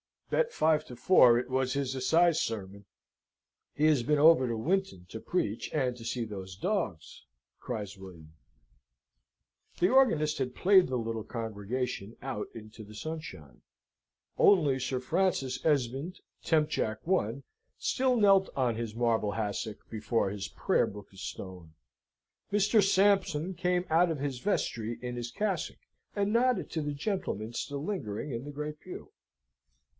[0.31, 2.85] "Bet five to four it was his Assize sermon.
[3.75, 7.25] He has been over to Winton to preach, and to see those dogs,"
[7.59, 8.33] cries William.
[9.79, 13.61] The organist had played the little congregation out into the sunshine.
[14.37, 16.69] Only Sir Francis Esmond, temp.
[16.69, 16.99] Jac.
[17.07, 17.43] I.,
[17.77, 21.73] still knelt on his marble hassock, before his prayer book of stone.
[22.51, 22.81] Mr.
[22.81, 25.79] Sampson came out of his vestry in his cassock,
[26.15, 29.11] and nodded to the gentlemen still lingering in the great pew.